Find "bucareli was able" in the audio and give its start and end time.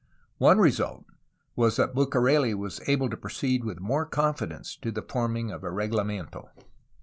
1.93-3.07